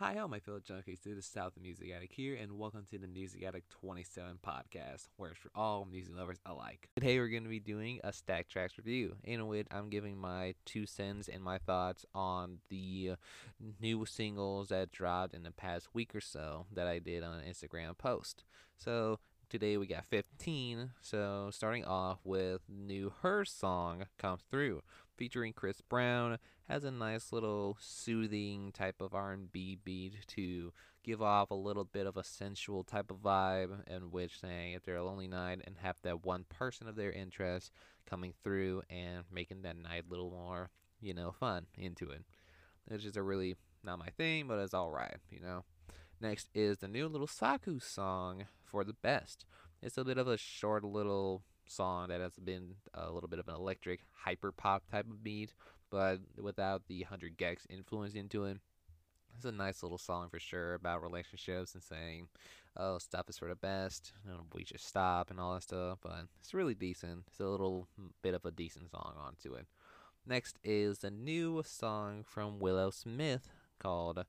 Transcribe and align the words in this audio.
Hi, 0.00 0.16
all 0.16 0.28
my 0.28 0.40
fellow 0.40 0.60
junkies. 0.60 1.02
This 1.04 1.18
is 1.18 1.26
South 1.26 1.58
of 1.58 1.62
Music 1.62 1.90
Addict 1.94 2.14
here, 2.14 2.34
and 2.34 2.58
welcome 2.58 2.86
to 2.90 2.96
the 2.96 3.06
Music 3.06 3.42
Addict 3.42 3.68
27 3.68 4.38
podcast, 4.42 5.08
where 5.18 5.32
it's 5.32 5.38
for 5.38 5.50
all 5.54 5.84
music 5.84 6.16
lovers 6.16 6.38
alike. 6.46 6.88
Today, 6.94 7.18
we're 7.18 7.28
going 7.28 7.42
to 7.42 7.50
be 7.50 7.60
doing 7.60 8.00
a 8.02 8.10
Stack 8.10 8.48
Tracks 8.48 8.78
review, 8.78 9.16
in 9.24 9.46
which 9.46 9.66
I'm 9.70 9.90
giving 9.90 10.16
my 10.16 10.54
two 10.64 10.86
cents 10.86 11.28
and 11.28 11.44
my 11.44 11.58
thoughts 11.58 12.06
on 12.14 12.60
the 12.70 13.16
new 13.78 14.06
singles 14.06 14.70
that 14.70 14.90
dropped 14.90 15.34
in 15.34 15.42
the 15.42 15.50
past 15.50 15.88
week 15.92 16.14
or 16.14 16.22
so 16.22 16.64
that 16.72 16.86
I 16.86 16.98
did 16.98 17.22
on 17.22 17.34
an 17.34 17.44
Instagram 17.44 17.98
post. 17.98 18.42
So, 18.78 19.18
today 19.50 19.76
we 19.76 19.86
got 19.86 20.06
15. 20.06 20.92
So, 21.02 21.50
starting 21.52 21.84
off 21.84 22.20
with 22.24 22.62
new 22.70 23.08
H.E.R. 23.08 23.44
song 23.44 24.06
comes 24.16 24.40
through 24.50 24.80
featuring 25.20 25.52
Chris 25.52 25.82
Brown 25.82 26.38
has 26.66 26.82
a 26.82 26.90
nice 26.90 27.30
little 27.30 27.76
soothing 27.78 28.72
type 28.72 29.02
of 29.02 29.12
R&B 29.12 29.76
beat 29.84 30.14
to 30.28 30.72
give 31.04 31.20
off 31.20 31.50
a 31.50 31.54
little 31.54 31.84
bit 31.84 32.06
of 32.06 32.16
a 32.16 32.24
sensual 32.24 32.82
type 32.84 33.10
of 33.10 33.18
vibe 33.18 33.86
in 33.86 34.10
which 34.10 34.40
saying 34.40 34.72
if 34.72 34.82
they're 34.82 34.96
a 34.96 35.04
lonely 35.04 35.28
night 35.28 35.60
and 35.66 35.76
have 35.82 35.96
that 36.00 36.24
one 36.24 36.46
person 36.48 36.88
of 36.88 36.96
their 36.96 37.12
interest 37.12 37.70
coming 38.08 38.32
through 38.42 38.80
and 38.88 39.24
making 39.30 39.60
that 39.60 39.76
night 39.76 40.04
a 40.08 40.10
little 40.10 40.30
more, 40.30 40.70
you 41.02 41.12
know, 41.12 41.32
fun 41.32 41.66
into 41.76 42.08
it. 42.08 42.24
It's 42.90 43.04
just 43.04 43.18
a 43.18 43.22
really 43.22 43.56
not 43.84 43.98
my 43.98 44.08
thing, 44.16 44.48
but 44.48 44.58
it's 44.58 44.72
alright, 44.72 45.18
you 45.30 45.40
know. 45.40 45.64
Next 46.18 46.48
is 46.54 46.78
the 46.78 46.88
new 46.88 47.06
little 47.08 47.26
Saku 47.26 47.78
song 47.78 48.46
for 48.64 48.84
the 48.84 48.94
best. 48.94 49.44
It's 49.82 49.98
a 49.98 50.04
bit 50.04 50.16
of 50.16 50.28
a 50.28 50.38
short 50.38 50.82
little 50.82 51.42
song 51.70 52.08
that 52.08 52.20
has 52.20 52.34
been 52.36 52.74
a 52.94 53.10
little 53.10 53.28
bit 53.28 53.38
of 53.38 53.48
an 53.48 53.54
electric 53.54 54.00
hyper 54.12 54.52
pop 54.52 54.82
type 54.90 55.06
of 55.06 55.22
beat, 55.22 55.54
but 55.90 56.18
without 56.40 56.82
the 56.86 57.00
100 57.02 57.36
gecs 57.38 57.66
influence 57.70 58.14
into 58.14 58.44
it. 58.44 58.58
It's 59.36 59.44
a 59.44 59.52
nice 59.52 59.82
little 59.82 59.98
song 59.98 60.28
for 60.28 60.40
sure 60.40 60.74
about 60.74 61.02
relationships 61.02 61.74
and 61.74 61.82
saying, 61.82 62.28
oh, 62.76 62.98
stuff 62.98 63.28
is 63.28 63.38
for 63.38 63.48
the 63.48 63.54
best, 63.54 64.12
we 64.54 64.64
should 64.64 64.80
stop 64.80 65.30
and 65.30 65.40
all 65.40 65.54
that 65.54 65.62
stuff, 65.62 65.98
but 66.02 66.26
it's 66.40 66.54
really 66.54 66.74
decent. 66.74 67.24
It's 67.28 67.40
a 67.40 67.46
little 67.46 67.86
mm, 68.00 68.10
bit 68.22 68.34
of 68.34 68.44
a 68.44 68.50
decent 68.50 68.90
song 68.90 69.14
onto 69.18 69.54
it. 69.54 69.66
Next 70.26 70.58
is 70.62 71.02
a 71.02 71.10
new 71.10 71.62
song 71.64 72.24
from 72.24 72.58
Willow 72.58 72.90
Smith 72.90 73.48
called 73.78 74.24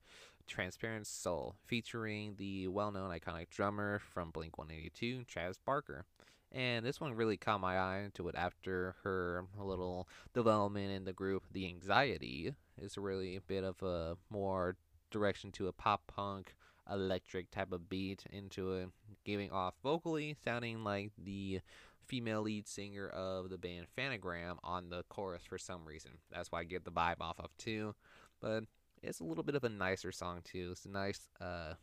Transparent 0.48 1.08
Soul, 1.08 1.55
featuring 1.66 2.36
the 2.38 2.67
well 2.67 2.92
known 2.92 3.11
iconic 3.11 3.50
drummer 3.50 4.00
from 4.00 4.31
Blink 4.31 4.58
182, 4.58 5.26
Travis 5.26 5.58
Barker. 5.66 6.05
And 6.54 6.86
this 6.86 7.00
one 7.00 7.14
really 7.14 7.38
caught 7.38 7.62
my 7.62 7.80
eye 7.80 8.10
to 8.16 8.28
it 8.28 8.36
after 8.38 8.96
her 9.04 9.46
little 9.58 10.10
development 10.34 10.92
in 10.92 11.06
the 11.06 11.14
group. 11.14 11.44
The 11.52 11.66
Anxiety 11.66 12.54
is 12.78 12.98
really 12.98 13.38
a 13.38 13.42
bit 13.42 13.64
of 13.64 13.82
a 13.82 14.18
more 14.30 14.76
direction 15.12 15.52
to 15.54 15.68
a 15.68 15.74
pop 15.74 16.08
punk 16.08 16.56
electric 16.92 17.52
type 17.52 17.72
of 17.72 17.90
beat 17.90 18.26
into 18.32 18.74
it, 18.74 18.90
giving 19.24 19.52
off 19.52 19.76
vocally 19.84 20.36
sounding 20.44 20.84
like 20.84 21.12
the 21.18 21.62
female 22.06 22.42
lead 22.42 22.68
singer 22.68 23.08
of 23.08 23.50
the 23.50 23.58
band 23.58 23.88
Phantogram 23.98 24.58
on 24.64 24.90
the 24.90 25.04
chorus 25.08 25.44
for 25.48 25.58
some 25.58 25.86
reason. 25.86 26.12
That's 26.32 26.52
why 26.52 26.60
I 26.60 26.64
get 26.66 26.84
the 26.84 26.92
vibe 26.92 27.22
off 27.22 27.40
of 27.40 27.56
too. 27.58 27.96
But 28.42 28.66
it's 29.02 29.22
a 29.22 29.24
little 29.24 29.44
bit 29.44 29.56
of 29.56 29.64
a 29.64 29.70
nicer 29.70 30.12
song 30.12 30.42
too. 30.44 30.70
It's 30.72 30.86
a 30.86 30.90
nice 30.90 31.30
uh, 31.40 31.76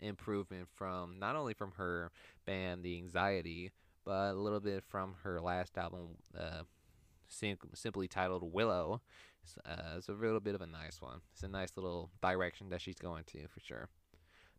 improvement 0.00 0.68
from 0.72 1.18
not 1.18 1.36
only 1.36 1.52
from 1.52 1.72
her 1.72 2.10
band 2.46 2.82
The 2.82 2.96
Anxiety, 2.96 3.72
but 4.04 4.32
a 4.32 4.34
little 4.34 4.60
bit 4.60 4.84
from 4.84 5.14
her 5.22 5.40
last 5.40 5.76
album, 5.78 6.16
uh, 6.38 6.62
sim- 7.28 7.58
simply 7.74 8.08
titled 8.08 8.52
Willow. 8.52 9.00
It's, 9.42 9.58
uh, 9.64 9.96
it's 9.96 10.08
a 10.08 10.12
little 10.12 10.40
bit 10.40 10.54
of 10.54 10.62
a 10.62 10.66
nice 10.66 11.00
one. 11.00 11.20
It's 11.32 11.42
a 11.42 11.48
nice 11.48 11.72
little 11.76 12.10
direction 12.22 12.70
that 12.70 12.80
she's 12.80 12.98
going 12.98 13.24
to 13.24 13.46
for 13.48 13.60
sure. 13.60 13.88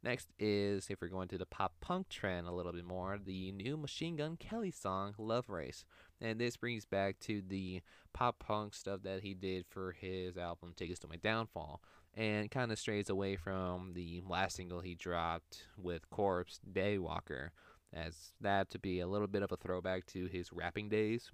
Next 0.04 0.34
is, 0.38 0.88
if 0.92 1.02
we're 1.02 1.08
going 1.08 1.30
to 1.30 1.38
the 1.40 1.48
pop 1.48 1.74
punk 1.82 2.10
trend 2.10 2.48
a 2.48 2.52
little 2.52 2.72
bit 2.72 2.86
more, 2.86 3.18
the 3.18 3.52
new 3.52 3.76
Machine 3.76 4.16
Gun 4.16 4.38
Kelly 4.38 4.70
song, 4.70 5.16
Love 5.18 5.50
Race. 5.50 5.84
And 6.22 6.40
this 6.40 6.58
brings 6.58 6.86
back 6.86 7.20
to 7.22 7.42
the 7.42 7.82
pop 8.14 8.38
punk 8.38 8.76
stuff 8.76 9.02
that 9.04 9.24
he 9.24 9.34
did 9.34 9.66
for 9.68 9.94
his 9.94 10.38
album, 10.38 10.74
Tickets 10.76 11.00
to 11.00 11.08
My 11.08 11.16
Downfall. 11.16 11.82
And 12.14 12.52
kind 12.52 12.72
of 12.72 12.78
strays 12.78 13.10
away 13.10 13.36
from 13.36 13.94
the 13.94 14.22
last 14.26 14.58
single 14.58 14.80
he 14.80 14.94
dropped 14.94 15.66
with 15.76 16.08
Corpse, 16.12 16.60
Daywalker 16.72 17.50
as 17.96 18.34
that 18.42 18.70
to 18.72 18.80
be 18.80 19.00
a 19.00 19.08
little 19.08 19.28
bit 19.28 19.44
of 19.44 19.52
a 19.52 19.58
throwback 19.58 20.06
to 20.08 20.26
his 20.26 20.52
rapping 20.52 20.90
days. 20.90 21.32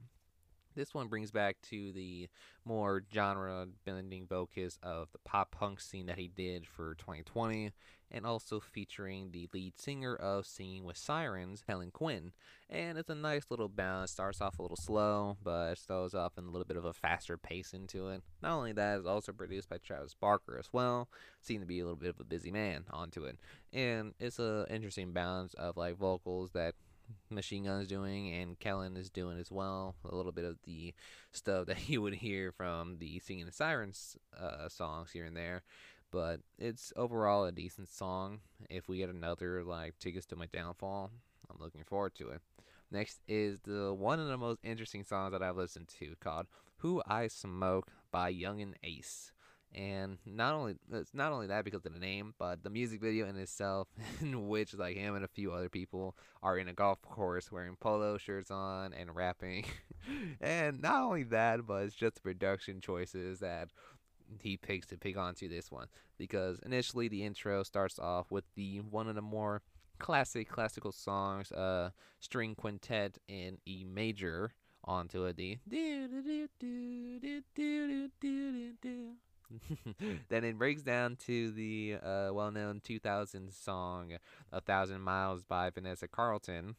This 0.76 0.94
one 0.94 1.08
brings 1.08 1.32
back 1.32 1.58
to 1.70 1.92
the 1.92 2.30
more 2.64 3.04
genre 3.14 3.68
bending 3.84 4.28
focus 4.28 4.80
of 4.82 5.12
the 5.12 5.20
pop 5.26 5.52
punk 5.52 5.82
scene 5.82 6.06
that 6.06 6.18
he 6.18 6.30
did 6.30 6.66
for 6.66 6.96
2020 6.96 7.72
and 8.12 8.26
also 8.26 8.60
featuring 8.60 9.32
the 9.32 9.48
lead 9.54 9.80
singer 9.80 10.16
of 10.16 10.46
Singing 10.46 10.84
with 10.84 10.98
Sirens, 10.98 11.64
Kellin 11.66 11.92
Quinn. 11.92 12.32
And 12.70 12.98
it's 12.98 13.10
a 13.10 13.16
nice 13.16 13.44
little 13.50 13.70
balance. 13.70 14.12
Starts 14.12 14.42
off 14.42 14.60
a 14.60 14.62
little 14.62 14.78
slow, 14.78 15.38
but 15.44 15.76
goes 15.88 16.14
off 16.14 16.38
in 16.38 16.46
a 16.46 16.50
little 16.50 16.66
bit 16.66 16.78
of 16.78 16.86
a 16.86 16.94
faster 16.94 17.38
pace 17.38 17.74
into 17.74 18.10
it. 18.10 18.22
Not 18.42 18.58
only 18.58 18.74
that, 18.74 19.00
it's 19.00 19.08
also 19.08 19.32
produced 19.32 19.70
by 19.70 19.78
Travis 19.78 20.14
Barker 20.14 20.58
as 20.58 20.70
well. 20.72 21.10
Seemed 21.42 21.62
to 21.62 21.68
be 21.68 21.80
a 21.80 21.84
little 21.84 22.00
bit 22.00 22.10
of 22.10 22.20
a 22.20 22.26
busy 22.26 22.52
man 22.52 22.86
onto 22.92 23.24
it. 23.24 23.38
And 23.74 24.14
it's 24.20 24.40
an 24.40 24.66
interesting 24.70 25.12
balance 25.12 25.54
of 25.56 25.78
like 25.78 25.98
vocals 25.98 26.52
that 26.52 26.76
Machine 27.30 27.66
Gun 27.66 27.82
is 27.82 27.88
doing 27.88 28.34
and 28.34 28.60
Kellin 28.60 28.96
is 28.96 29.10
doing 29.10 29.38
as 29.38 29.52
well. 29.52 29.96
A 30.10 30.16
little 30.16 30.32
bit 30.32 30.46
of 30.46 30.58
the 30.64 30.94
stuff 31.32 31.68
that 31.68 31.90
you 31.90 32.02
would 32.02 32.16
hear 32.16 32.52
from 32.52 32.98
the 33.00 33.20
Singing 33.20 33.46
the 33.46 33.52
Sirens 33.52 34.18
uh, 34.40 34.70
songs 34.70 35.12
here 35.12 35.26
and 35.26 35.36
there 35.36 35.64
but 36.12 36.42
it's 36.58 36.94
overall 36.96 37.46
a 37.46 37.52
decent 37.52 37.90
song. 37.90 38.40
If 38.70 38.88
we 38.88 38.98
get 38.98 39.10
another 39.10 39.64
like 39.64 39.98
Tickets 40.00 40.26
to 40.28 40.36
My 40.36 40.48
Downfall, 40.52 41.12
I'm 41.50 41.58
looking 41.60 41.84
forward 41.84 42.16
to 42.16 42.30
it. 42.30 42.42
Next 42.92 43.22
is 43.28 43.62
the 43.62 43.94
one 43.94 44.20
of 44.20 44.28
the 44.28 44.38
most 44.38 44.60
interesting 44.64 45.04
songs 45.04 45.32
that 45.32 45.42
I've 45.42 45.56
listened 45.56 45.88
to 46.00 46.16
called 46.20 46.48
"Who 46.78 47.02
I 47.08 47.28
Smoke" 47.28 47.88
by 48.12 48.34
Yungeen 48.34 48.74
Ace. 48.84 49.32
And 49.74 50.18
not 50.26 50.54
only 50.54 50.76
it's 50.92 51.14
not 51.14 51.32
only 51.32 51.48
that 51.48 51.64
because 51.64 51.86
of 51.86 51.94
the 51.94 52.00
name, 52.00 52.34
but 52.38 52.62
the 52.62 52.70
music 52.70 53.00
video 53.00 53.28
in 53.30 53.38
itself, 53.38 53.88
in 54.22 54.50
which 54.50 54.74
like 54.74 54.98
him 54.98 55.16
and 55.16 55.24
a 55.24 55.30
few 55.30 55.54
other 55.54 55.70
people 55.70 56.18
are 56.44 56.58
in 56.58 56.68
a 56.68 56.74
golf 56.74 57.02
course 57.02 57.50
wearing 57.50 57.78
polo 57.80 58.18
shirts 58.18 58.52
on 58.52 58.92
and 58.92 59.16
rapping. 59.16 59.64
and 60.42 60.82
not 60.82 61.02
only 61.02 61.24
that, 61.24 61.66
but 61.66 61.84
it's 61.84 61.96
just 61.96 62.16
the 62.16 62.22
production 62.22 62.82
choices 62.82 63.40
that 63.40 63.70
he 64.42 64.58
picks 64.58 64.88
to 64.88 64.98
pick 64.98 65.18
onto 65.18 65.48
this 65.50 65.72
one 65.72 65.88
because 66.18 66.60
initially 66.66 67.08
the 67.08 67.24
intro 67.24 67.64
starts 67.64 68.00
off 68.00 68.32
with 68.32 68.46
the 68.56 68.80
one 68.80 69.08
of 69.08 69.16
the 69.16 69.22
more 69.22 69.62
classic 70.00 70.50
classical 70.50 70.92
songs, 70.92 71.52
uh, 71.52 71.92
string 72.20 72.56
quintet 72.56 73.18
in 73.28 73.58
E 73.66 73.84
major 73.84 74.54
onto 74.84 75.26
a 75.26 75.34
D. 75.34 75.60
then 80.30 80.44
it 80.46 80.58
breaks 80.58 80.82
down 80.82 81.18
to 81.18 81.52
the 81.52 81.98
uh, 82.02 82.30
well-known 82.32 82.80
2000 82.84 83.52
song 83.52 84.14
"A 84.52 84.62
Thousand 84.62 85.02
Miles" 85.02 85.44
by 85.44 85.70
Vanessa 85.70 86.08
Carlton 86.08 86.76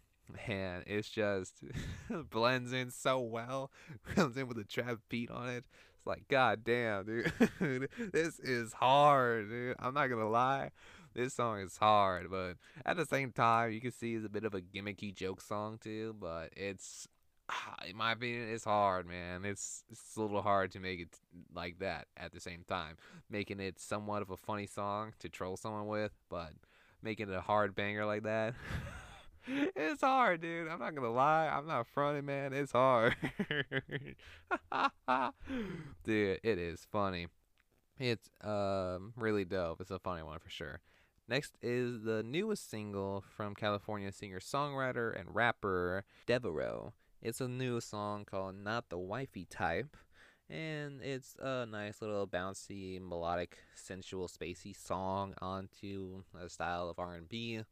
and 0.46 0.84
it's 0.86 1.08
just 1.08 1.62
blends 2.30 2.72
in 2.72 2.90
so 2.90 3.20
well. 3.20 3.70
Comes 4.14 4.36
in 4.36 4.48
with 4.48 4.58
a 4.58 4.64
trap 4.64 4.98
beat 5.08 5.30
on 5.30 5.48
it. 5.48 5.64
It's 6.02 6.06
like, 6.08 6.26
god 6.26 6.64
damn, 6.64 7.06
dude. 7.06 7.32
this 8.12 8.40
is 8.40 8.72
hard, 8.72 9.48
dude. 9.48 9.76
I'm 9.78 9.94
not 9.94 10.08
gonna 10.08 10.28
lie. 10.28 10.70
This 11.14 11.34
song 11.34 11.60
is 11.60 11.76
hard, 11.76 12.28
but 12.28 12.54
at 12.84 12.96
the 12.96 13.06
same 13.06 13.30
time, 13.30 13.70
you 13.70 13.80
can 13.80 13.92
see 13.92 14.14
it's 14.14 14.26
a 14.26 14.28
bit 14.28 14.44
of 14.44 14.52
a 14.52 14.60
gimmicky 14.60 15.14
joke 15.14 15.40
song 15.40 15.78
too. 15.80 16.16
But 16.18 16.54
it's, 16.56 17.06
ah, 17.48 17.76
in 17.88 17.96
my 17.96 18.12
opinion, 18.12 18.48
it's 18.48 18.64
hard, 18.64 19.06
man. 19.06 19.44
It's 19.44 19.84
it's 19.92 20.16
a 20.16 20.22
little 20.22 20.42
hard 20.42 20.72
to 20.72 20.80
make 20.80 20.98
it 20.98 21.16
like 21.54 21.78
that 21.78 22.08
at 22.16 22.32
the 22.32 22.40
same 22.40 22.64
time, 22.66 22.96
making 23.30 23.60
it 23.60 23.78
somewhat 23.78 24.22
of 24.22 24.30
a 24.30 24.36
funny 24.36 24.66
song 24.66 25.12
to 25.20 25.28
troll 25.28 25.56
someone 25.56 25.86
with, 25.86 26.10
but 26.28 26.50
making 27.00 27.28
it 27.28 27.36
a 27.36 27.42
hard 27.42 27.76
banger 27.76 28.06
like 28.06 28.24
that. 28.24 28.54
it's 29.46 30.02
hard, 30.02 30.40
dude. 30.40 30.68
I'm 30.68 30.78
not 30.78 30.94
gonna 30.94 31.10
lie. 31.10 31.48
I'm 31.48 31.66
not 31.66 31.86
fronting, 31.86 32.26
man. 32.26 32.52
It's 32.52 32.72
hard. 32.72 33.16
dude, 36.04 36.40
it 36.42 36.58
is 36.58 36.86
funny. 36.90 37.26
It's 37.98 38.28
um 38.42 39.12
really 39.16 39.44
dope. 39.44 39.80
It's 39.80 39.90
a 39.90 39.98
funny 39.98 40.22
one 40.22 40.38
for 40.38 40.50
sure. 40.50 40.80
Next 41.28 41.56
is 41.62 42.02
the 42.02 42.22
newest 42.22 42.70
single 42.70 43.24
from 43.36 43.54
California 43.54 44.12
singer 44.12 44.40
songwriter 44.40 45.18
and 45.18 45.34
rapper 45.34 46.04
Devereaux. 46.26 46.92
It's 47.22 47.40
a 47.40 47.48
new 47.48 47.80
song 47.80 48.24
called 48.24 48.56
Not 48.56 48.88
the 48.88 48.98
Wifey 48.98 49.46
Type. 49.48 49.96
And 50.50 51.00
it's 51.00 51.36
a 51.38 51.64
nice 51.64 52.02
little 52.02 52.26
bouncy, 52.26 53.00
melodic, 53.00 53.58
sensual, 53.74 54.28
spacey 54.28 54.76
song 54.76 55.34
onto 55.40 56.24
a 56.38 56.48
style 56.48 56.90
of 56.90 56.98
R&B 56.98 57.62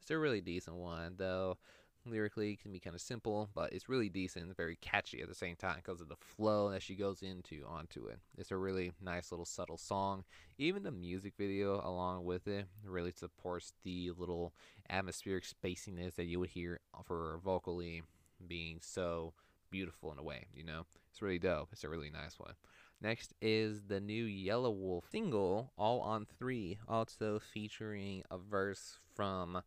it's 0.00 0.10
a 0.10 0.18
really 0.18 0.40
decent 0.40 0.76
one, 0.76 1.14
though. 1.16 1.58
lyrically 2.06 2.52
it 2.52 2.60
can 2.60 2.72
be 2.72 2.80
kind 2.80 2.94
of 2.96 3.02
simple, 3.02 3.48
but 3.54 3.72
it's 3.72 3.88
really 3.88 4.08
decent 4.08 4.46
and 4.46 4.56
very 4.56 4.76
catchy 4.80 5.20
at 5.20 5.28
the 5.28 5.34
same 5.34 5.56
time 5.56 5.76
because 5.76 6.00
of 6.00 6.08
the 6.08 6.16
flow 6.16 6.70
that 6.70 6.82
she 6.82 6.94
goes 6.94 7.22
into 7.22 7.64
onto 7.66 8.06
it. 8.06 8.18
It's 8.36 8.50
a 8.50 8.56
really 8.56 8.92
nice 9.00 9.30
little 9.30 9.44
subtle 9.44 9.76
song. 9.76 10.24
Even 10.58 10.82
the 10.82 10.90
music 10.90 11.34
video 11.36 11.80
along 11.84 12.24
with 12.24 12.46
it 12.48 12.66
really 12.84 13.12
supports 13.12 13.72
the 13.84 14.10
little 14.16 14.54
atmospheric 14.88 15.44
spaciness 15.44 16.14
that 16.16 16.24
you 16.24 16.40
would 16.40 16.50
hear 16.50 16.80
for 17.04 17.40
vocally 17.44 18.02
being 18.46 18.78
so 18.80 19.32
beautiful 19.70 20.10
in 20.12 20.18
a 20.18 20.22
way, 20.22 20.46
you 20.54 20.64
know? 20.64 20.86
It's 21.10 21.20
really 21.20 21.38
dope. 21.38 21.68
It's 21.72 21.84
a 21.84 21.88
really 21.88 22.10
nice 22.10 22.38
one. 22.38 22.54
Next 23.00 23.32
is 23.40 23.82
the 23.86 24.00
new 24.00 24.26
Yelawolf 24.26 25.02
single, 25.10 25.72
All 25.78 26.00
on 26.00 26.26
Three, 26.38 26.78
also 26.88 27.38
featuring 27.38 28.24
a 28.28 28.38
verse 28.38 28.98
from 29.14 29.62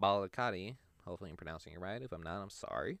Balakati. 0.00 0.76
Hopefully, 1.04 1.30
I'm 1.30 1.36
pronouncing 1.36 1.72
it 1.72 1.80
right. 1.80 2.00
If 2.00 2.12
I'm 2.12 2.22
not, 2.22 2.40
I'm 2.40 2.50
sorry. 2.50 3.00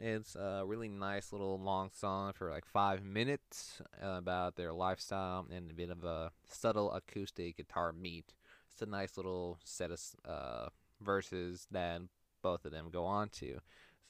It's 0.00 0.34
a 0.34 0.64
really 0.66 0.88
nice 0.88 1.30
little 1.32 1.60
long 1.60 1.90
song 1.94 2.32
for 2.32 2.50
like 2.50 2.64
five 2.64 3.04
minutes 3.04 3.80
about 4.00 4.56
their 4.56 4.72
lifestyle 4.72 5.46
and 5.54 5.70
a 5.70 5.74
bit 5.74 5.90
of 5.90 6.02
a 6.02 6.32
subtle 6.48 6.90
acoustic 6.92 7.58
guitar 7.58 7.92
meet. 7.92 8.32
It's 8.72 8.82
a 8.82 8.86
nice 8.86 9.16
little 9.16 9.58
set 9.62 9.90
of 9.90 10.00
uh, 10.24 10.68
verses 11.00 11.68
that 11.70 12.00
both 12.42 12.64
of 12.64 12.72
them 12.72 12.88
go 12.90 13.04
on 13.04 13.28
to 13.28 13.60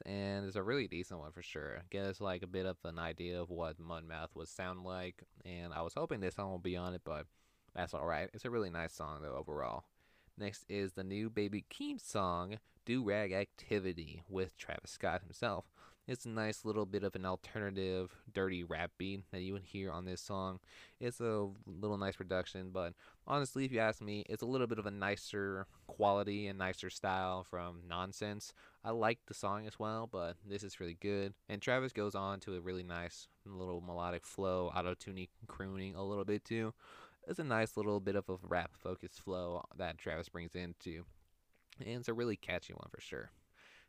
and 0.07 0.47
it's 0.47 0.57
a 0.57 0.63
really 0.63 0.89
decent 0.89 1.21
one 1.21 1.33
for 1.33 1.43
sure. 1.43 1.83
Gives 1.91 2.21
like 2.21 2.43
a 2.43 2.47
bit 2.47 2.67
of 2.67 2.77
an 2.85 2.99
idea 2.99 3.41
of 3.41 3.51
what 3.51 3.81
Mudmouth 3.81 4.35
would 4.35 4.49
sound 4.49 4.85
like, 4.85 5.23
and 5.45 5.73
I 5.73 5.83
was 5.83 5.95
hoping 5.95 6.21
this 6.21 6.35
song 6.35 6.51
will 6.51 6.59
be 6.59 6.77
on 6.77 6.95
it, 6.95 7.03
but 7.05 7.27
that's 7.75 7.95
alright. 7.95 8.31
It's 8.33 8.45
a 8.45 8.51
really 8.51 8.71
nice 8.71 8.93
song 8.93 9.21
though 9.23 9.37
overall. 9.37 9.85
Next 10.39 10.65
is 10.69 10.93
the 10.93 11.05
new 11.05 11.29
Baby 11.29 11.65
Keem 11.71 12.01
song, 12.01 12.59
Durag 12.87 13.33
Activity, 13.33 14.23
with 14.29 14.57
Travis 14.57 14.91
Scott 14.91 15.23
himself. 15.23 15.67
It's 16.11 16.27
a 16.27 16.29
nice 16.29 16.65
little 16.65 16.87
bit 16.87 17.05
of 17.05 17.15
an 17.15 17.25
alternative, 17.25 18.13
dirty 18.35 18.65
rap 18.65 18.91
beat 18.99 19.23
that 19.31 19.43
you 19.43 19.53
would 19.53 19.63
hear 19.63 19.93
on 19.93 20.07
this 20.07 20.21
song. 20.21 20.59
It's 20.99 21.21
a 21.21 21.47
little 21.69 21.99
nice 21.99 22.17
production, 22.17 22.71
but 22.73 22.95
honestly, 23.29 23.65
if 23.65 23.71
you 23.71 23.79
ask 23.79 24.03
me, 24.03 24.25
it's 24.29 24.43
a 24.43 24.47
little 24.47 24.67
bit 24.67 24.81
of 24.81 24.87
a 24.87 24.91
nicer 24.91 25.69
quality 25.87 26.49
and 26.49 26.59
nicer 26.59 26.91
style 26.91 27.45
from 27.45 27.83
Nonsense. 27.89 28.53
I 28.85 28.91
like 28.91 29.21
the 29.29 29.35
song 29.35 29.69
as 29.69 29.79
well, 29.79 30.09
but 30.11 30.35
this 30.45 30.65
is 30.65 30.81
really 30.81 30.99
good. 31.01 31.33
And 31.49 31.63
Travis 31.63 31.93
goes 31.93 32.17
on 32.17 32.41
to 32.41 32.57
a 32.57 32.61
really 32.61 32.83
nice 32.83 33.29
little 33.47 33.81
melodic 33.81 34.27
flow, 34.27 34.73
auto 34.75 34.95
tuning, 34.95 35.29
crooning 35.47 35.95
a 35.95 36.03
little 36.03 36.25
bit 36.25 36.45
too. 36.45 36.75
It's 37.29 37.39
a 37.39 37.45
nice 37.45 37.77
little 37.77 38.01
bit 38.01 38.17
of 38.17 38.29
a 38.29 38.35
rap 38.43 38.73
focused 38.75 39.21
flow 39.21 39.63
that 39.79 39.99
Travis 39.99 40.29
brings 40.29 40.57
into. 40.57 41.05
And 41.79 42.01
it's 42.01 42.09
a 42.09 42.15
really 42.15 42.35
catchy 42.35 42.73
one 42.73 42.89
for 42.91 43.01
sure. 43.01 43.31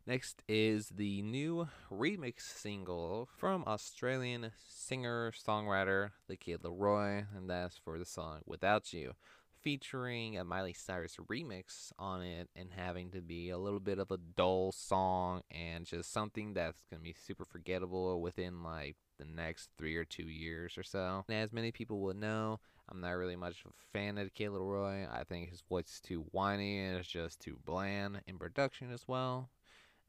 Next 0.07 0.41
is 0.47 0.89
the 0.89 1.21
new 1.21 1.67
remix 1.91 2.41
single 2.41 3.29
from 3.37 3.63
Australian 3.67 4.51
singer 4.67 5.31
songwriter 5.31 6.09
The 6.27 6.35
Kid 6.35 6.63
LAROI, 6.63 7.27
and 7.37 7.47
that's 7.47 7.77
for 7.77 7.99
the 7.99 8.05
song 8.05 8.39
Without 8.47 8.91
You, 8.93 9.13
featuring 9.61 10.39
a 10.39 10.43
Miley 10.43 10.73
Cyrus 10.73 11.17
remix 11.29 11.91
on 11.99 12.23
it 12.23 12.49
and 12.55 12.71
having 12.75 13.11
to 13.11 13.21
be 13.21 13.51
a 13.51 13.59
little 13.59 13.79
bit 13.79 13.99
of 13.99 14.09
a 14.09 14.17
dull 14.17 14.71
song 14.71 15.41
and 15.51 15.85
just 15.85 16.11
something 16.11 16.55
that's 16.55 16.81
going 16.89 16.99
to 16.99 17.03
be 17.03 17.13
super 17.13 17.45
forgettable 17.45 18.21
within 18.21 18.63
like 18.63 18.95
the 19.19 19.25
next 19.25 19.69
three 19.77 19.95
or 19.95 20.03
two 20.03 20.27
years 20.27 20.79
or 20.79 20.83
so. 20.83 21.25
And 21.29 21.37
as 21.37 21.53
many 21.53 21.71
people 21.71 21.99
would 21.99 22.17
know, 22.17 22.59
I'm 22.89 23.01
not 23.01 23.11
really 23.11 23.35
much 23.35 23.63
of 23.63 23.69
a 23.69 23.93
fan 23.93 24.17
of 24.17 24.33
Kid 24.33 24.49
LAROI. 24.49 25.07
I 25.13 25.25
think 25.25 25.51
his 25.51 25.61
voice 25.61 25.93
is 25.93 26.01
too 26.01 26.25
whiny 26.31 26.79
and 26.79 26.97
it's 26.97 27.07
just 27.07 27.39
too 27.39 27.59
bland 27.63 28.21
in 28.25 28.39
production 28.39 28.91
as 28.91 29.07
well 29.07 29.51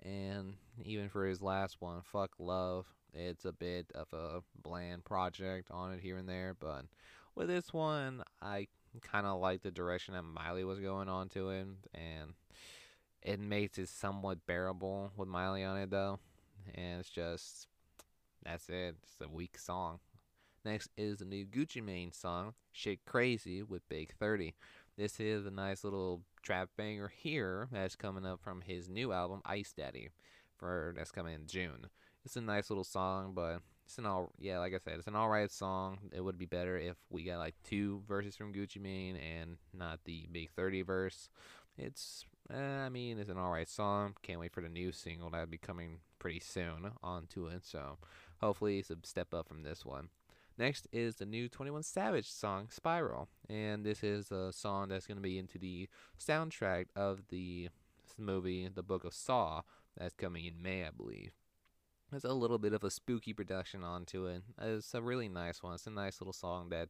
and 0.04 0.54
even 0.84 1.08
for 1.08 1.26
his 1.26 1.42
last 1.42 1.76
one, 1.80 2.00
Fuck 2.02 2.32
Love, 2.38 2.86
it's 3.14 3.44
a 3.44 3.52
bit 3.52 3.86
of 3.94 4.06
a 4.12 4.42
bland 4.62 5.04
project 5.04 5.70
on 5.70 5.92
it 5.92 6.00
here 6.00 6.16
and 6.16 6.28
there, 6.28 6.56
but 6.58 6.84
with 7.34 7.48
this 7.48 7.72
one, 7.72 8.22
I 8.40 8.68
kind 9.00 9.26
of 9.26 9.40
like 9.40 9.62
the 9.62 9.70
direction 9.70 10.14
that 10.14 10.22
Miley 10.22 10.64
was 10.64 10.80
going 10.80 11.08
on 11.08 11.28
to 11.30 11.50
it, 11.50 11.66
and 11.94 12.34
it 13.22 13.40
makes 13.40 13.78
it 13.78 13.88
somewhat 13.88 14.46
bearable 14.46 15.12
with 15.16 15.28
Miley 15.28 15.64
on 15.64 15.78
it 15.78 15.90
though, 15.90 16.18
and 16.74 17.00
it's 17.00 17.10
just 17.10 17.68
that's 18.44 18.68
it. 18.68 18.96
It's 19.02 19.20
a 19.20 19.28
weak 19.28 19.58
song. 19.58 20.00
Next 20.64 20.90
is 20.96 21.18
the 21.18 21.24
new 21.24 21.44
Gucci 21.44 21.82
Mane 21.82 22.12
song, 22.12 22.54
Shit 22.70 23.04
Crazy 23.04 23.62
with 23.62 23.88
Big 23.88 24.12
30. 24.18 24.54
This 24.96 25.18
is 25.18 25.46
a 25.46 25.50
nice 25.50 25.84
little 25.84 26.22
trap 26.42 26.70
banger 26.76 27.12
here 27.16 27.68
that's 27.72 27.96
coming 27.96 28.26
up 28.26 28.40
from 28.42 28.60
his 28.62 28.88
new 28.88 29.12
album 29.12 29.40
Ice 29.44 29.72
Daddy 29.72 30.10
for 30.56 30.94
that's 30.96 31.10
coming 31.10 31.34
in 31.34 31.46
June. 31.46 31.86
It's 32.24 32.36
a 32.36 32.40
nice 32.40 32.70
little 32.70 32.84
song, 32.84 33.32
but 33.34 33.60
it's 33.84 33.98
an 33.98 34.06
all 34.06 34.32
yeah, 34.38 34.58
like 34.58 34.74
I 34.74 34.78
said, 34.78 34.98
it's 34.98 35.08
an 35.08 35.16
alright 35.16 35.50
song. 35.50 35.98
It 36.12 36.20
would 36.20 36.38
be 36.38 36.46
better 36.46 36.78
if 36.78 36.96
we 37.10 37.24
got 37.24 37.38
like 37.38 37.54
two 37.64 38.02
verses 38.06 38.36
from 38.36 38.52
Gucci 38.52 38.80
Mane 38.80 39.16
and 39.16 39.56
not 39.72 40.00
the 40.04 40.28
big 40.30 40.50
30 40.50 40.82
verse. 40.82 41.28
It's 41.76 42.24
eh, 42.52 42.56
I 42.56 42.88
mean, 42.88 43.18
it's 43.18 43.30
an 43.30 43.38
alright 43.38 43.68
song. 43.68 44.14
Can't 44.22 44.40
wait 44.40 44.52
for 44.52 44.62
the 44.62 44.68
new 44.68 44.92
single 44.92 45.30
that'll 45.30 45.46
be 45.46 45.58
coming 45.58 45.98
pretty 46.18 46.40
soon 46.40 46.92
onto 47.02 47.46
it. 47.46 47.64
So 47.64 47.98
hopefully 48.40 48.78
it's 48.78 48.90
a 48.90 48.96
step 49.04 49.34
up 49.34 49.48
from 49.48 49.62
this 49.62 49.84
one. 49.84 50.08
Next 50.58 50.86
is 50.92 51.16
the 51.16 51.26
new 51.26 51.48
21 51.48 51.82
Savage 51.82 52.30
song, 52.30 52.68
Spiral. 52.70 53.28
And 53.48 53.84
this 53.84 54.02
is 54.02 54.30
a 54.30 54.52
song 54.52 54.88
that's 54.88 55.06
going 55.06 55.16
to 55.16 55.22
be 55.22 55.38
into 55.38 55.58
the 55.58 55.88
soundtrack 56.18 56.86
of 56.94 57.22
the 57.28 57.68
movie, 58.18 58.68
The 58.68 58.82
Book 58.82 59.04
of 59.04 59.14
Saw, 59.14 59.62
that's 59.96 60.14
coming 60.14 60.44
in 60.44 60.62
May, 60.62 60.84
I 60.84 60.90
believe. 60.90 61.32
There's 62.10 62.24
a 62.24 62.32
little 62.32 62.58
bit 62.58 62.74
of 62.74 62.84
a 62.84 62.90
spooky 62.90 63.32
production 63.32 63.82
onto 63.82 64.26
it. 64.26 64.42
It's 64.60 64.92
a 64.92 65.00
really 65.00 65.28
nice 65.28 65.62
one. 65.62 65.74
It's 65.74 65.86
a 65.86 65.90
nice 65.90 66.20
little 66.20 66.34
song 66.34 66.68
that 66.68 66.88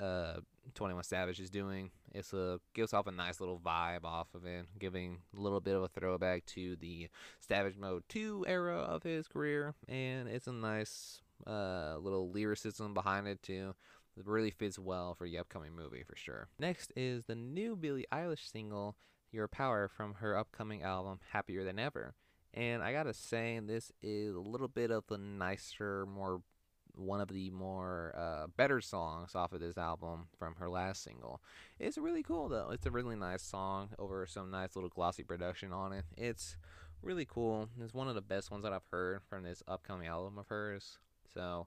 uh, 0.00 0.40
21 0.74 1.04
Savage 1.04 1.40
is 1.40 1.50
doing. 1.50 1.90
It's 2.12 2.32
a 2.32 2.60
gives 2.74 2.92
off 2.92 3.06
a 3.06 3.12
nice 3.12 3.40
little 3.40 3.58
vibe 3.58 4.04
off 4.04 4.28
of 4.34 4.44
it, 4.44 4.66
giving 4.78 5.18
a 5.36 5.40
little 5.40 5.60
bit 5.60 5.74
of 5.74 5.82
a 5.82 5.88
throwback 5.88 6.44
to 6.46 6.76
the 6.76 7.08
Savage 7.40 7.76
Mode 7.76 8.04
2 8.08 8.44
era 8.46 8.76
of 8.76 9.02
his 9.02 9.28
career, 9.28 9.74
and 9.88 10.28
it's 10.28 10.46
a 10.46 10.52
nice 10.52 11.22
uh, 11.46 11.96
little 11.98 12.30
lyricism 12.30 12.94
behind 12.94 13.26
it 13.26 13.42
too. 13.42 13.74
It 14.16 14.26
really 14.26 14.50
fits 14.50 14.78
well 14.78 15.14
for 15.14 15.28
the 15.28 15.38
upcoming 15.38 15.74
movie 15.74 16.04
for 16.04 16.16
sure. 16.16 16.48
Next 16.58 16.92
is 16.94 17.24
the 17.24 17.34
new 17.34 17.76
Billie 17.76 18.06
Eilish 18.12 18.50
single 18.50 18.96
"Your 19.32 19.48
Power" 19.48 19.88
from 19.88 20.14
her 20.14 20.36
upcoming 20.36 20.82
album 20.82 21.18
"Happier 21.32 21.64
Than 21.64 21.78
Ever." 21.78 22.14
And 22.52 22.82
I 22.82 22.92
gotta 22.92 23.12
say, 23.12 23.58
this 23.60 23.90
is 24.02 24.36
a 24.36 24.40
little 24.40 24.68
bit 24.68 24.92
of 24.92 25.04
the 25.08 25.18
nicer, 25.18 26.06
more 26.06 26.42
one 26.96 27.20
of 27.20 27.28
the 27.28 27.50
more 27.50 28.14
uh, 28.16 28.46
better 28.56 28.80
songs 28.80 29.34
off 29.34 29.52
of 29.52 29.60
this 29.60 29.76
album 29.76 30.28
from 30.38 30.54
her 30.56 30.68
last 30.68 31.02
single. 31.02 31.42
It's 31.80 31.98
really 31.98 32.22
cool 32.22 32.48
though. 32.48 32.70
It's 32.70 32.86
a 32.86 32.90
really 32.92 33.16
nice 33.16 33.42
song 33.42 33.88
over 33.98 34.26
some 34.26 34.50
nice 34.50 34.76
little 34.76 34.90
glossy 34.90 35.24
production 35.24 35.72
on 35.72 35.92
it. 35.92 36.04
It's 36.16 36.56
really 37.02 37.24
cool. 37.24 37.68
It's 37.80 37.92
one 37.94 38.08
of 38.08 38.14
the 38.14 38.22
best 38.22 38.52
ones 38.52 38.62
that 38.62 38.72
I've 38.72 38.86
heard 38.90 39.22
from 39.28 39.42
this 39.42 39.62
upcoming 39.66 40.06
album 40.06 40.38
of 40.38 40.46
hers. 40.46 40.98
So 41.34 41.66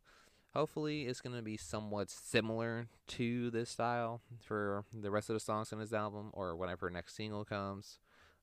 hopefully 0.54 1.04
it's 1.04 1.22
going 1.22 1.36
to 1.36 1.42
be 1.42 1.58
somewhat 1.58 2.10
similar 2.10 2.88
to 3.08 3.52
this 3.52 3.70
style 3.70 4.22
for 4.40 4.86
the 4.94 5.12
rest 5.12 5.30
of 5.30 5.36
the 5.36 5.40
songs 5.40 5.72
in 5.72 5.80
this 5.80 5.94
album 5.94 6.32
or 6.34 6.56
whenever 6.56 6.90
next 6.90 7.16
single 7.16 7.46
comes. 7.46 8.00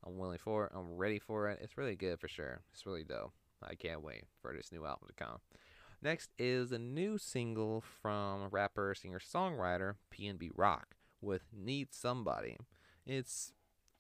I'm 0.07 0.19
willing 0.19 0.39
for 0.39 0.67
it. 0.67 0.73
I'm 0.75 0.97
ready 0.97 1.19
for 1.19 1.49
it. 1.49 1.61
It's 1.63 1.79
really 1.79 1.97
good 1.97 2.21
for 2.21 2.29
sure. 2.29 2.61
It's 2.73 2.87
really 2.87 3.05
dope. 3.05 3.33
I 3.63 3.75
can't 3.75 4.03
wait 4.03 4.25
for 4.43 4.53
this 4.55 4.71
new 4.71 4.85
album 4.85 5.09
to 5.09 5.25
come. 5.25 5.39
Next 6.03 6.31
is 6.39 6.71
a 6.71 6.79
new 6.79 7.17
single 7.17 7.83
from 8.03 8.49
rapper, 8.51 8.95
singer, 8.95 9.19
songwriter 9.19 9.95
PNB 10.13 10.51
Rock 10.55 10.97
with 11.23 11.45
Need 11.51 11.95
Somebody. 11.95 12.59
It's 13.07 13.53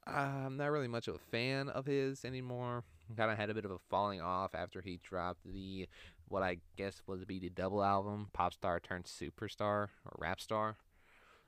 I'm 0.06 0.58
not 0.58 0.70
really 0.70 0.88
much 0.88 1.08
of 1.08 1.14
a 1.14 1.30
fan 1.30 1.70
of 1.70 1.86
his 1.86 2.24
anymore. 2.24 2.84
Kind 3.16 3.30
of 3.30 3.38
had 3.38 3.50
a 3.50 3.54
bit 3.54 3.64
of 3.64 3.70
a 3.70 3.78
falling 3.90 4.20
off 4.20 4.54
after 4.54 4.82
he 4.82 5.00
dropped 5.02 5.40
the 5.44 5.88
what 6.34 6.42
I 6.42 6.58
guess 6.76 7.00
would 7.06 7.28
be 7.28 7.38
the 7.38 7.48
double 7.48 7.84
album, 7.84 8.26
Pop 8.32 8.52
Star 8.52 8.80
turned 8.80 9.04
Superstar 9.04 9.86
or 10.04 10.16
Rap 10.18 10.40
Star. 10.40 10.76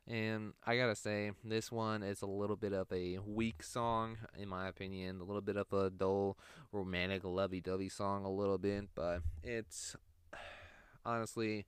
And 0.06 0.52
I 0.64 0.76
gotta 0.76 0.94
say, 0.94 1.32
this 1.42 1.72
one 1.72 2.04
is 2.04 2.22
a 2.22 2.26
little 2.26 2.54
bit 2.54 2.72
of 2.72 2.86
a 2.92 3.18
weak 3.26 3.64
song, 3.64 4.16
in 4.38 4.48
my 4.48 4.68
opinion. 4.68 5.20
A 5.20 5.24
little 5.24 5.42
bit 5.42 5.56
of 5.56 5.72
a 5.72 5.90
dull, 5.90 6.38
romantic, 6.70 7.24
lovey 7.24 7.60
dovey 7.60 7.88
song, 7.88 8.24
a 8.24 8.30
little 8.30 8.58
bit. 8.58 8.84
But 8.94 9.22
it's 9.42 9.96
honestly, 11.04 11.66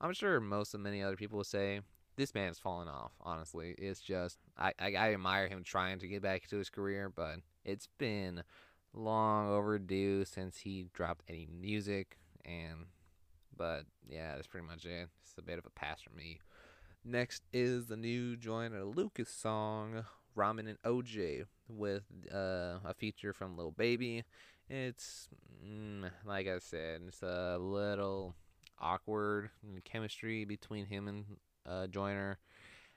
I'm 0.00 0.14
sure 0.14 0.40
most 0.40 0.72
of 0.72 0.80
many 0.80 1.02
other 1.02 1.16
people 1.16 1.36
will 1.36 1.44
say 1.44 1.82
this 2.16 2.34
man's 2.34 2.58
fallen 2.58 2.88
off. 2.88 3.12
Honestly, 3.20 3.74
it's 3.76 4.00
just 4.00 4.38
I, 4.56 4.72
I 4.80 4.94
I 4.94 5.12
admire 5.12 5.48
him 5.48 5.64
trying 5.64 5.98
to 5.98 6.08
get 6.08 6.22
back 6.22 6.48
to 6.48 6.56
his 6.56 6.70
career, 6.70 7.12
but 7.14 7.40
it's 7.62 7.90
been 7.98 8.42
long 8.94 9.50
overdue 9.50 10.24
since 10.24 10.60
he 10.60 10.86
dropped 10.94 11.24
any 11.28 11.46
music 11.46 12.16
and 12.44 12.86
but 13.56 13.84
yeah, 14.08 14.34
that's 14.34 14.46
pretty 14.46 14.66
much 14.66 14.84
it. 14.84 15.08
It's 15.22 15.34
a 15.38 15.42
bit 15.42 15.58
of 15.58 15.66
a 15.66 15.70
pass 15.70 16.00
for 16.02 16.14
me. 16.14 16.40
Next 17.04 17.42
is 17.52 17.86
the 17.86 17.96
new 17.96 18.36
Joyner 18.36 18.84
Lucas 18.84 19.28
song, 19.28 20.04
Ramen 20.36 20.68
and 20.68 20.80
OJ, 20.84 21.44
with 21.68 22.02
uh, 22.32 22.78
a 22.84 22.94
feature 22.96 23.32
from 23.32 23.56
Lil 23.56 23.72
Baby. 23.72 24.24
It's 24.70 25.28
mm, 25.64 26.10
like 26.24 26.48
I 26.48 26.58
said, 26.58 27.02
it's 27.06 27.22
a 27.22 27.58
little 27.60 28.34
awkward 28.80 29.50
chemistry 29.84 30.44
between 30.44 30.86
him 30.86 31.08
and 31.08 31.24
uh, 31.66 31.86
Joyner. 31.86 32.38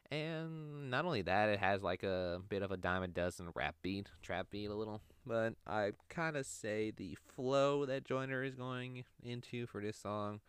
And 0.09 0.89
not 0.89 1.05
only 1.05 1.21
that, 1.23 1.49
it 1.49 1.59
has 1.59 1.83
like 1.83 2.03
a 2.03 2.39
bit 2.47 2.61
of 2.61 2.71
a 2.71 2.77
dime 2.77 3.03
a 3.03 3.07
dozen 3.07 3.49
rap 3.55 3.75
beat, 3.81 4.09
trap 4.21 4.47
beat 4.49 4.69
a 4.69 4.75
little. 4.75 5.01
But 5.25 5.55
I 5.65 5.91
kind 6.09 6.37
of 6.37 6.45
say 6.45 6.91
the 6.91 7.17
flow 7.35 7.85
that 7.85 8.05
Joyner 8.05 8.43
is 8.43 8.55
going 8.55 9.03
into 9.21 9.67
for 9.67 9.81
this 9.81 9.97
song 9.97 10.39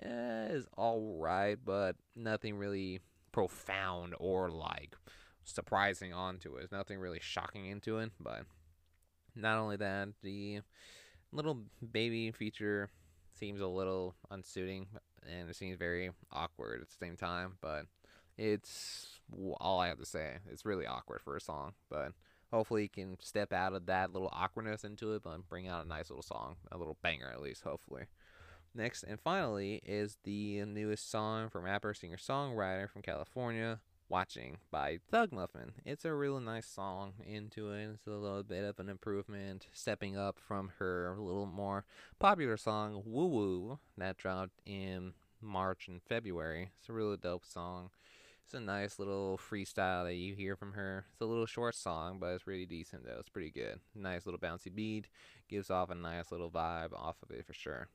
eh, 0.00 0.46
is 0.50 0.66
alright, 0.78 1.58
but 1.64 1.96
nothing 2.14 2.56
really 2.56 3.00
profound 3.32 4.14
or 4.20 4.48
like 4.48 4.94
surprising 5.42 6.12
onto 6.12 6.54
it. 6.54 6.58
There's 6.58 6.72
nothing 6.72 7.00
really 7.00 7.20
shocking 7.20 7.66
into 7.66 7.98
it, 7.98 8.12
but 8.20 8.42
not 9.34 9.58
only 9.58 9.76
that, 9.76 10.10
the 10.22 10.60
Lil 11.32 11.64
Baby 11.92 12.30
feature 12.30 12.90
seems 13.32 13.60
a 13.60 13.66
little 13.66 14.14
unsuiting 14.30 14.86
and 15.28 15.50
it 15.50 15.56
seems 15.56 15.76
very 15.78 16.10
awkward 16.30 16.82
at 16.82 16.88
the 16.88 17.04
same 17.04 17.16
time, 17.16 17.54
but 17.60 17.86
it's 18.36 19.20
all 19.60 19.80
I 19.80 19.88
have 19.88 19.98
to 19.98 20.06
say. 20.06 20.36
It's 20.50 20.64
really 20.64 20.86
awkward 20.86 21.22
for 21.22 21.36
a 21.36 21.40
song, 21.40 21.72
but 21.90 22.12
hopefully 22.50 22.82
he 22.82 22.88
can 22.88 23.16
step 23.20 23.52
out 23.52 23.72
of 23.72 23.86
that 23.86 24.12
little 24.12 24.30
awkwardness 24.32 24.84
into 24.84 25.14
it, 25.14 25.22
but 25.22 25.48
bring 25.48 25.68
out 25.68 25.84
a 25.84 25.88
nice 25.88 26.10
little 26.10 26.22
song, 26.22 26.56
a 26.70 26.78
little 26.78 26.96
banger 27.02 27.30
at 27.32 27.42
least, 27.42 27.62
hopefully. 27.62 28.04
Next 28.74 29.04
and 29.04 29.20
finally 29.20 29.80
is 29.84 30.18
the 30.24 30.64
newest 30.64 31.10
song 31.10 31.48
from 31.48 31.64
rapper, 31.64 31.94
singer, 31.94 32.16
songwriter 32.16 32.90
from 32.90 33.02
California, 33.02 33.80
Watching 34.08 34.58
by 34.70 34.98
Thug 35.10 35.32
Muffin. 35.32 35.72
It's 35.86 36.04
a 36.04 36.12
really 36.12 36.42
nice 36.44 36.66
song 36.66 37.14
into 37.26 37.72
it. 37.72 37.88
It's 37.94 38.06
a 38.06 38.10
little 38.10 38.42
bit 38.42 38.62
of 38.62 38.78
an 38.78 38.90
improvement, 38.90 39.66
stepping 39.72 40.16
up 40.16 40.38
from 40.38 40.72
her 40.78 41.16
little 41.18 41.46
more 41.46 41.86
popular 42.18 42.56
song, 42.58 43.02
Woo 43.06 43.26
Woo, 43.26 43.78
that 43.96 44.18
dropped 44.18 44.60
in 44.66 45.14
March 45.40 45.88
and 45.88 46.02
February. 46.02 46.70
It's 46.78 46.88
a 46.90 46.92
really 46.92 47.16
dope 47.16 47.46
song. 47.46 47.90
It's 48.44 48.54
a 48.54 48.60
nice 48.60 48.98
little 48.98 49.38
freestyle 49.38 50.04
that 50.04 50.14
you 50.14 50.34
hear 50.34 50.54
from 50.54 50.74
her. 50.74 51.06
It's 51.12 51.20
a 51.22 51.26
little 51.26 51.46
short 51.46 51.74
song, 51.74 52.18
but 52.20 52.26
it's 52.34 52.46
really 52.46 52.66
decent 52.66 53.04
though. 53.04 53.16
It's 53.18 53.30
pretty 53.30 53.50
good. 53.50 53.80
Nice 53.94 54.26
little 54.26 54.38
bouncy 54.38 54.72
beat. 54.72 55.08
Gives 55.48 55.70
off 55.70 55.90
a 55.90 55.94
nice 55.94 56.30
little 56.30 56.50
vibe 56.50 56.92
off 56.92 57.16
of 57.22 57.30
it 57.30 57.46
for 57.46 57.54
sure. 57.54 57.88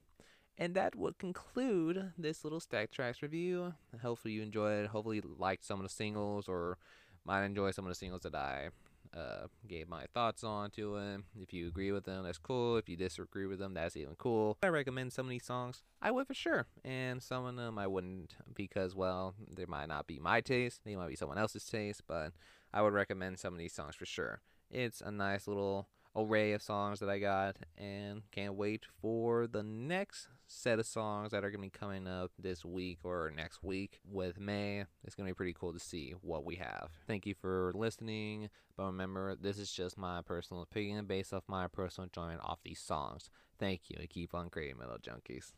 And 0.58 0.74
that 0.74 0.96
would 0.96 1.20
conclude 1.20 2.14
this 2.18 2.44
little 2.44 2.60
Stack 2.60 2.92
Tracks 2.92 3.22
review. 3.22 3.74
Hopefully 4.02 4.34
you 4.34 4.42
enjoyed 4.42 4.84
it. 4.84 4.90
Hopefully 4.90 5.18
you 5.18 5.36
liked 5.38 5.64
some 5.64 5.80
of 5.80 5.84
the 5.84 5.94
singles 5.94 6.50
or 6.50 6.78
might 7.24 7.46
enjoy 7.46 7.72
some 7.72 7.86
of 7.86 7.90
the 7.90 7.96
singles 7.96 8.24
that 8.24 8.36
I 8.36 8.70
uh, 9.16 9.48
gave 9.68 9.90
my 9.90 10.06
thoughts 10.14 10.44
on 10.44 10.70
to 10.72 10.98
it. 10.98 11.22
If 11.42 11.54
you 11.54 11.68
agree 11.68 11.92
with 11.92 12.06
them, 12.06 12.24
that's 12.24 12.38
cool. 12.38 12.78
If 12.78 12.88
you 12.90 12.96
disagree 12.96 13.48
with 13.48 13.60
them, 13.60 13.74
that's 13.74 13.98
even 13.98 14.16
cool. 14.16 14.58
I 14.62 14.68
recommend 14.68 15.14
some 15.14 15.26
of 15.26 15.30
these 15.30 15.46
songs. 15.46 15.84
I 16.02 16.12
would 16.12 16.28
for 16.28 16.34
sure. 16.34 16.68
And 16.84 17.22
some 17.22 17.46
of 17.46 17.56
them 17.56 17.78
I 17.78 17.88
wouldn't 17.88 18.36
because, 18.54 18.96
well, 18.96 19.36
they 19.50 19.66
might 19.66 19.88
not 19.88 20.08
be 20.08 20.20
my 20.20 20.42
taste. 20.42 20.82
They 20.86 20.96
might 20.96 21.10
be 21.10 21.16
someone 21.16 21.38
else's 21.38 21.66
taste, 21.66 22.02
but 22.08 22.34
I 22.74 22.82
would 22.82 22.94
recommend 22.94 23.40
some 23.40 23.54
of 23.54 23.60
these 23.60 23.74
songs 23.74 23.96
for 23.96 24.06
sure. 24.06 24.42
It's 24.70 25.02
a 25.02 25.12
nice 25.12 25.48
little 25.48 25.88
array 26.16 26.54
of 26.54 26.62
songs 26.62 27.00
that 27.00 27.10
I 27.10 27.20
got 27.20 27.58
and 27.78 28.22
can't 28.32 28.56
wait 28.56 28.86
for 29.02 29.48
the 29.48 29.64
next 29.64 30.28
set 30.48 30.80
of 30.80 30.86
songs 30.86 31.32
that 31.32 31.44
are 31.44 31.52
going 31.52 31.60
to 31.60 31.72
be 31.72 31.80
coming 31.80 32.08
up 32.08 32.32
this 32.40 32.66
week 32.66 33.00
or 33.04 33.32
next 33.36 33.64
week 33.64 34.00
with 34.10 34.40
May. 34.40 34.86
It's 35.04 35.16
going 35.16 35.28
to 35.28 35.34
be 35.34 35.38
pretty 35.38 35.54
cool 35.54 35.74
to 35.74 35.80
see 35.80 36.16
what 36.22 36.44
we 36.46 36.56
have. 36.56 36.90
Thank 37.08 37.26
you 37.26 37.36
for 37.36 37.72
listening, 37.76 38.50
but 38.76 38.86
remember, 38.86 39.36
this 39.36 39.58
is 39.60 39.72
just 39.72 39.98
my 39.98 40.22
personal 40.22 40.64
opinion 40.64 41.06
based 41.06 41.34
off 41.34 41.44
my 41.48 41.68
personal 41.68 42.06
enjoyment 42.06 42.42
off 42.44 42.60
these 42.64 42.80
songs. 42.80 43.30
Thank 43.60 43.90
you 43.90 43.98
and 44.00 44.10
keep 44.10 44.34
on 44.34 44.50
creating 44.50 44.80
Metal 44.80 44.98
Junkies. 44.98 45.52